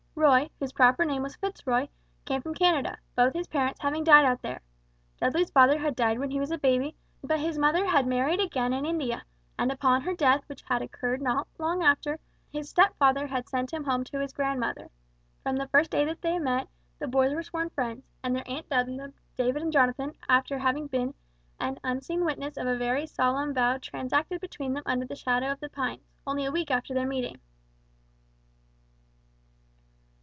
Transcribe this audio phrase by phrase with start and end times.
[0.13, 1.87] Roy, whose proper name was Fitzroy,
[2.25, 4.61] came from Canada, both his parents having died out there.
[5.19, 8.71] Dudley's father had died when he was a baby, but his mother had married again
[8.71, 9.23] in India;
[9.57, 12.19] and upon her death which occurred not long after,
[12.51, 14.91] his stepfather had sent him home to his grandmother.
[15.41, 16.67] From the first day that they met,
[16.99, 20.85] the boys were sworn friends; and their aunt dubbed them "David" and "Jonathan" after having
[20.85, 21.15] been
[21.59, 25.59] an unseen witness of a very solemn vow transacted between them under the shadow of
[25.61, 27.39] the pines, only a week after their meeting.